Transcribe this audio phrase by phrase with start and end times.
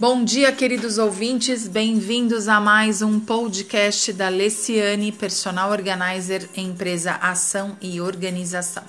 [0.00, 7.76] Bom dia, queridos ouvintes, bem-vindos a mais um podcast da Leciane, Personal Organizer, empresa Ação
[7.80, 8.84] e Organização.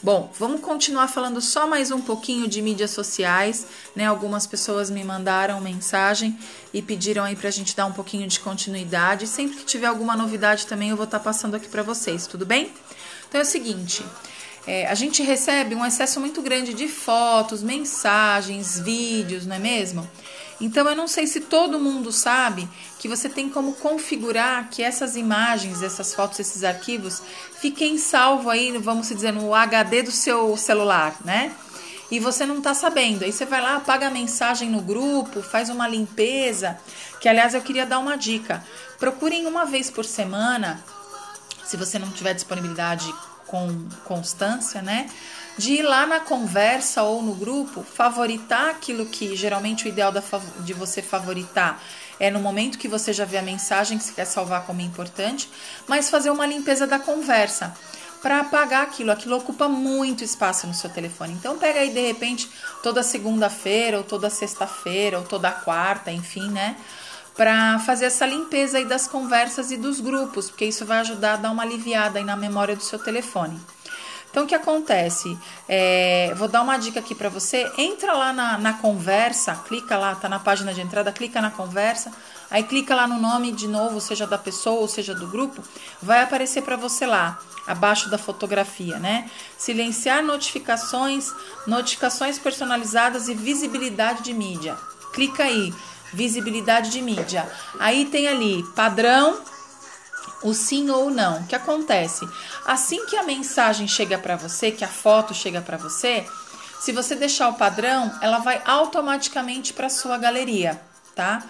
[0.00, 4.06] Bom, vamos continuar falando só mais um pouquinho de mídias sociais, né?
[4.06, 6.38] Algumas pessoas me mandaram mensagem
[6.72, 9.26] e pediram aí pra gente dar um pouquinho de continuidade.
[9.26, 12.46] Sempre que tiver alguma novidade também eu vou estar tá passando aqui para vocês, tudo
[12.46, 12.70] bem?
[13.28, 14.04] Então é o seguinte,
[14.64, 20.08] é, a gente recebe um excesso muito grande de fotos, mensagens, vídeos, não é mesmo?
[20.62, 22.68] Então eu não sei se todo mundo sabe
[23.00, 27.20] que você tem como configurar que essas imagens, essas fotos, esses arquivos
[27.58, 31.52] fiquem salvo aí, vamos dizer, no HD do seu celular, né?
[32.12, 33.24] E você não está sabendo.
[33.24, 36.78] Aí você vai lá, apaga a mensagem no grupo, faz uma limpeza.
[37.20, 38.64] Que aliás eu queria dar uma dica.
[39.00, 40.80] Procurem uma vez por semana,
[41.64, 43.12] se você não tiver disponibilidade
[43.46, 45.08] com constância, né?
[45.56, 50.22] de ir lá na conversa ou no grupo, favoritar aquilo que geralmente o ideal da,
[50.60, 51.80] de você favoritar
[52.18, 55.50] é no momento que você já vê a mensagem que você quer salvar como importante,
[55.86, 57.74] mas fazer uma limpeza da conversa
[58.22, 59.10] para apagar aquilo.
[59.10, 61.32] Aquilo ocupa muito espaço no seu telefone.
[61.32, 62.48] Então pega aí de repente
[62.82, 66.76] toda segunda-feira ou toda sexta-feira ou toda quarta, enfim, né?
[67.36, 71.36] Para fazer essa limpeza aí das conversas e dos grupos, porque isso vai ajudar a
[71.36, 73.58] dar uma aliviada aí na memória do seu telefone.
[74.32, 75.38] Então, o que acontece?
[75.68, 77.70] É, vou dar uma dica aqui para você.
[77.76, 82.10] Entra lá na, na, conversa, clica lá, tá na página de entrada, clica na conversa,
[82.50, 85.62] aí clica lá no nome de novo, seja da pessoa ou seja do grupo,
[86.00, 89.30] vai aparecer para você lá, abaixo da fotografia, né?
[89.58, 91.30] Silenciar notificações,
[91.66, 94.78] notificações personalizadas e visibilidade de mídia.
[95.12, 95.74] Clica aí,
[96.12, 97.50] visibilidade de mídia.
[97.78, 99.40] Aí tem ali padrão
[100.42, 101.40] o sim ou não.
[101.40, 102.28] O que acontece?
[102.66, 106.26] Assim que a mensagem chega para você, que a foto chega para você,
[106.80, 110.80] se você deixar o padrão, ela vai automaticamente para sua galeria,
[111.14, 111.44] tá?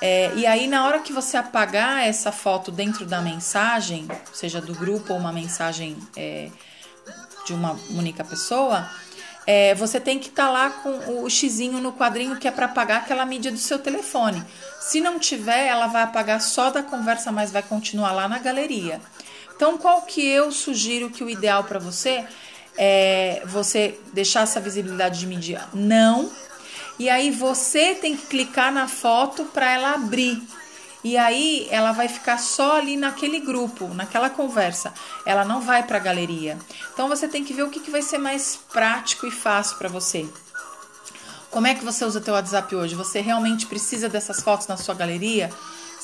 [0.00, 4.74] É, e aí, na hora que você apagar essa foto dentro da mensagem, seja do
[4.74, 6.50] grupo ou uma mensagem é,
[7.46, 8.90] de uma única pessoa,
[9.46, 12.66] é, você tem que estar tá lá com o xizinho no quadrinho que é para
[12.66, 14.42] apagar aquela mídia do seu telefone.
[14.80, 19.00] Se não tiver, ela vai apagar só da conversa, mas vai continuar lá na galeria.
[19.54, 22.24] Então, qual que eu sugiro que o ideal para você
[22.76, 26.30] é você deixar essa visibilidade de mídia não.
[26.98, 30.42] E aí você tem que clicar na foto para ela abrir.
[31.04, 34.92] E aí ela vai ficar só ali naquele grupo, naquela conversa.
[35.26, 36.58] Ela não vai para a galeria.
[36.94, 39.90] Então você tem que ver o que, que vai ser mais prático e fácil para
[39.90, 40.26] você.
[41.50, 42.94] Como é que você usa o teu WhatsApp hoje?
[42.94, 45.50] Você realmente precisa dessas fotos na sua galeria?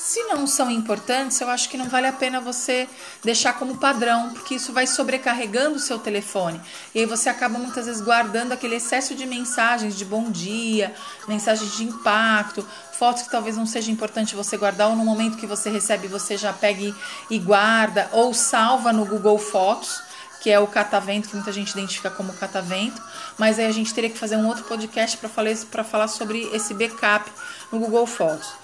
[0.03, 2.89] Se não são importantes, eu acho que não vale a pena você
[3.23, 6.59] deixar como padrão, porque isso vai sobrecarregando o seu telefone.
[6.93, 10.91] E aí você acaba muitas vezes guardando aquele excesso de mensagens de bom dia,
[11.27, 15.45] mensagens de impacto, fotos que talvez não seja importante você guardar, ou no momento que
[15.45, 16.95] você recebe você já pega
[17.29, 20.01] e guarda, ou salva no Google Fotos
[20.41, 22.99] que é o catavento, que muita gente identifica como catavento,
[23.37, 26.73] mas aí a gente teria que fazer um outro podcast para falar, falar sobre esse
[26.73, 27.31] backup
[27.71, 28.60] no Google Fotos.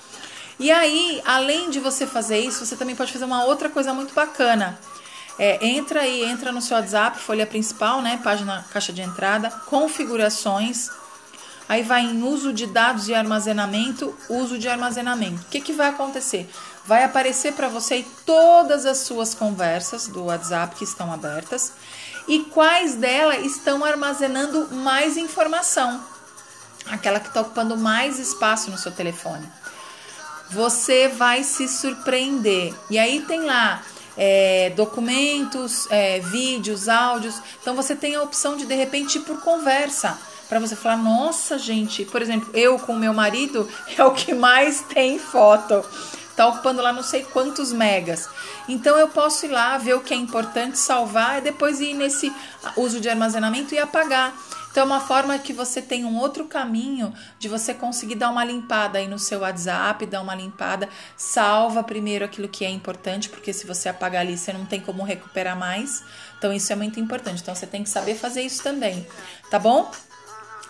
[0.59, 4.13] E aí, além de você fazer isso, você também pode fazer uma outra coisa muito
[4.13, 4.77] bacana.
[5.37, 8.19] É, entra aí, entra no seu WhatsApp, folha principal, né?
[8.23, 10.89] Página caixa de entrada, configurações.
[11.69, 15.43] Aí vai em uso de dados e armazenamento, uso de armazenamento.
[15.43, 16.49] O que, que vai acontecer?
[16.85, 21.73] Vai aparecer para você todas as suas conversas do WhatsApp que estão abertas
[22.27, 26.03] e quais delas estão armazenando mais informação.
[26.89, 29.45] Aquela que está ocupando mais espaço no seu telefone
[30.49, 32.73] você vai se surpreender.
[32.89, 33.83] E aí tem lá
[34.17, 37.41] é, documentos, é, vídeos, áudios.
[37.61, 40.17] Então você tem a opção de de repente ir por conversa.
[40.49, 44.81] Para você falar, nossa gente, por exemplo, eu com meu marido é o que mais
[44.81, 45.83] tem foto.
[46.35, 48.29] Tá ocupando lá não sei quantos megas.
[48.69, 52.31] Então eu posso ir lá ver o que é importante, salvar e depois ir nesse
[52.75, 54.33] uso de armazenamento e apagar.
[54.77, 58.45] Então, é uma forma que você tem um outro caminho de você conseguir dar uma
[58.45, 63.51] limpada aí no seu WhatsApp, dar uma limpada, salva primeiro aquilo que é importante, porque
[63.51, 66.03] se você apagar ali, você não tem como recuperar mais.
[66.37, 67.41] Então, isso é muito importante.
[67.41, 69.07] Então, você tem que saber fazer isso também,
[69.49, 69.91] tá bom?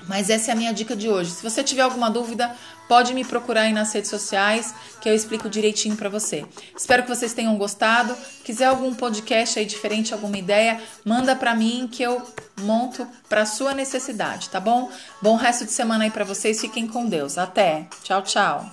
[0.08, 1.32] Mas essa é a minha dica de hoje.
[1.32, 2.56] Se você tiver alguma dúvida,
[2.88, 6.46] pode me procurar aí nas redes sociais, que eu explico direitinho para você.
[6.76, 8.16] Espero que vocês tenham gostado.
[8.44, 12.22] Quiser algum podcast aí diferente, alguma ideia, manda para mim que eu
[12.62, 14.90] monto para sua necessidade, tá bom?
[15.22, 16.60] Bom resto de semana aí para vocês.
[16.60, 17.38] Fiquem com Deus.
[17.38, 17.88] Até.
[18.04, 18.66] Tchau, tchau.